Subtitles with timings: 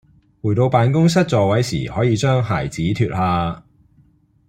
[0.41, 3.63] 回到辦公室座位時可以將鞋子脫下